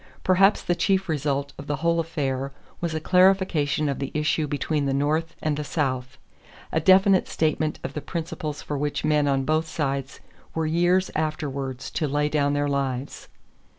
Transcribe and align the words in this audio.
Perhaps 0.23 0.63
the 0.63 0.73
chief 0.73 1.07
result 1.07 1.53
of 1.59 1.67
the 1.67 1.75
whole 1.75 1.99
affair 1.99 2.51
was 2.79 2.95
a 2.95 2.99
clarification 2.99 3.87
of 3.87 3.99
the 3.99 4.09
issue 4.15 4.47
between 4.47 4.85
the 4.87 4.95
North 4.95 5.35
and 5.43 5.55
the 5.57 5.63
South 5.63 6.17
a 6.71 6.79
definite 6.79 7.27
statement 7.27 7.77
of 7.83 7.93
the 7.93 8.01
principles 8.01 8.63
for 8.63 8.79
which 8.79 9.05
men 9.05 9.27
on 9.27 9.45
both 9.45 9.67
sides 9.67 10.19
were 10.55 10.65
years 10.65 11.11
afterward 11.15 11.77
to 11.77 12.07
lay 12.07 12.29
down 12.29 12.53
their 12.53 12.67
lives. 12.67 13.27